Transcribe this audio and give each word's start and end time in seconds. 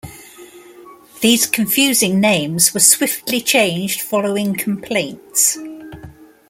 These 1.19 1.45
confusing 1.45 2.19
names 2.19 2.73
were 2.73 2.79
swiftly 2.79 3.39
changed 3.39 4.01
following 4.01 4.55
complaints. 4.55 5.59